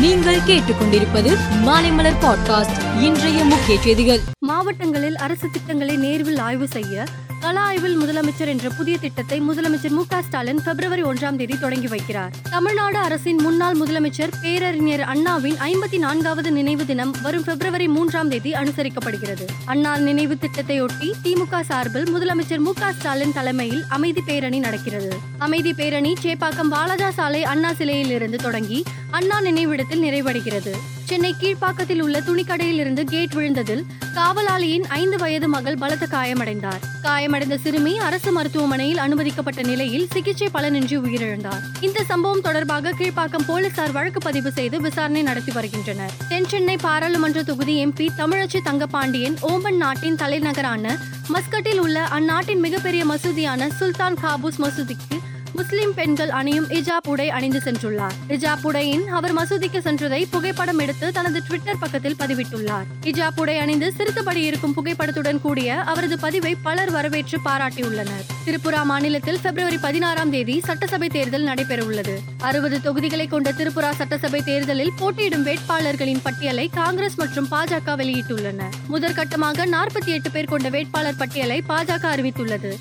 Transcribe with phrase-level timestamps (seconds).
[0.00, 1.30] நீங்கள் கேட்டுக்கொண்டிருப்பது
[1.64, 4.20] மாலைமலர் பாட்காஸ்ட் இன்றைய முக்கிய செய்திகள்.
[4.38, 7.04] மாவட்டங்களில் அரசு திட்டங்களை நேர்வில் ஆய்வு செய்ய
[7.40, 12.28] கல ஆய்வில் முதலமைச்சர் என்ற புதிய திட்டத்தை முதலமைச்சர் மு ஸ்டாலின் பிப்ரவரி ஒன்றாம் தேதி தொடங்கி வைக்கிறார்.
[12.50, 19.46] தமிழ்நாடு அரசின் முன்னாள் முதலமைச்சர் பேரறிஞர் அண்ணாவின் ஐம்பத்தி நான்காவது நினைவு தினம் வரும் பிப்ரவரி மூன்றாம் தேதி அனுசரிக்கப்படுகிறது.
[19.64, 25.16] அண்ணா நினைவு திட்டத்தையொட்டி திமுக சார்பில் முதலமைச்சர் மு ஸ்டாலின் தலைமையில் அமைதி பேரணி நடக்கிறது.
[25.38, 30.72] அமைதி பேரணி சேப்பாக்கம் வாலாஜா சாலை அண்ணா சிலையில் இருந்து தொடங்கி அண்ணா நினைவிடத்தில் நிறைவடைகிறது.
[31.04, 33.82] சென்னை கீழ்ப்பாக்கத்தில் உள்ள துணிக்கடையில் இருந்து கேட் விழுந்ததில்
[34.14, 36.78] காவலாளியின் ஐந்து வயது மகள் பலத்த காயமடைந்தார்.
[37.02, 41.62] காயமடைந்த சிறுமி அரசு மருத்துவமனையில் அனுமதிக்கப்பட்ட நிலையில் சிகிச்சை பலனின்றி உயிரிழந்தார்.
[41.80, 46.12] இந்த சம்பவம் தொடர்பாக கீழ்ப்பாக்கம் போலீசார் வழக்கு பதிவு செய்து விசாரணை நடத்தி வருகின்றனர்.
[46.28, 50.98] தென் சென்னை பாராளுமன்ற தொகுதி எம்பி தமிழச்சி தங்கபாண்டியன் ஓமன் நாட்டின் தலைநகரான
[51.32, 55.18] மஸ்கட்டில் உள்ள அந்நாட்டின் மிகப்பெரிய மசூதியான சுல்தான் காபூஸ் மசூதிக்கு
[55.54, 58.16] முஸ்லிம் பெண்கள் அணியும் இஜாப் உடை அணிந்து சென்றுள்ளார்.
[58.28, 62.84] இஜாப் உடையின் அவர் மசூதிக்கு சென்றதை புகைப்படம் எடுத்து தனது ட்விட்டர் பக்கத்தில் பதிவிட்டுள்ளார்.
[63.02, 68.24] இஜாப் உடை அணிந்து சிறுத்தபடி இருக்கும் புகைப்படத்துடன் கூடிய அவரது பதிவை பலர் வரவேற்று பாராட்டியுள்ளனர்.
[68.46, 72.18] திரிபுரா மாநிலத்தில் பிப்ரவரி பதினாறாம் தேதி சட்டசபை தேர்தல் நடைபெறவுள்ளது.
[72.38, 78.62] அறுபது தொகுதிகளை கொண்ட திரிபுரா சட்டசபை தேர்தலில் போட்டியிடும் வேட்பாளர்களின் பட்டியலை காங்கிரஸ் மற்றும் பாஜக வெளியிட்டுள்ளன.
[78.92, 82.74] முதற்கட்டமாக நாற்பத்தி எட்டு பேர் கொண்ட வேட்பாளர் பட்டியலை பாஜக அறிவித்துள்ளது.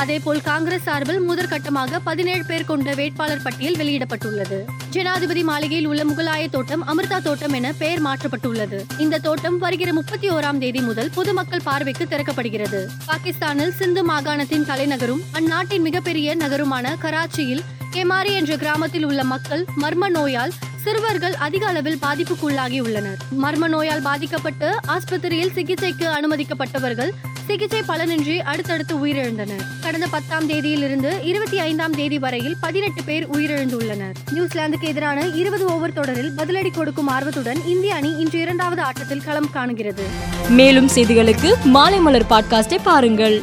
[0.00, 4.58] அதேபோல் காங்கிரஸ் சார்பில் முதற்கட்டமாக பதினேழு பேர் கொண்ட வேட்பாளர் பட்டியல் வெளியிடப்பட்டுள்ளது.
[4.94, 8.78] ஜனாதிபதி மாளிகையில் உள்ள முகலாய தோட்டம் அமிர்தா தோட்டம் என பெயர் மாற்றப்பட்டுள்ளது.
[8.98, 12.80] இந்த தோட்டம் வருகிற முப்பத்தி ஓராம் தேதி முதல் பொதுமக்கள் பார்வைக்கு திறக்கப்படுகிறது.
[13.10, 17.62] பாகிஸ்தானில் சிந்து மாகாணத்தின் தலைநகரும் அந்நாட்டின் மிகப்பெரிய நகருமான கராச்சியில்
[17.94, 20.52] கெமாரி என்ற கிராமத்தில் உள்ள மக்கள் மர்ம நோயால்
[20.84, 27.10] சிறுவர்கள் அதிக அளவில் பாதிப்புக்குள்ளாகி உள்ளனர் மர்ம நோயால் பாதிக்கப்பட்டு ஆஸ்பத்திரியில் சிகிச்சைக்கு அனுமதிக்கப்பட்டவர்கள்
[27.46, 29.64] சிகிச்சை பலனின்றி அடுத்தடுத்து உயிரிழந்தனர்.
[29.80, 34.14] கடந்த பத்தாம் தேதியில் இருந்து இருபத்தி ஐந்தாம் தேதி வரையில் பதினெட்டு பேர் உயிரிழந்துள்ளனர்.
[34.30, 40.02] நியூசிலாந்துக்கு எதிரான இருபது ஓவர் தொடரில் பதிலடி கொடுக்கும் ஆர்வத்துடன் இந்திய அணி இன்று இரண்டாவது ஆட்டத்தில் களம் காணுகிறது.
[40.48, 43.42] மேலும் செய்திகளுக்கு மாலைமலர் பாட்காஸ்டை பாருங்கள்.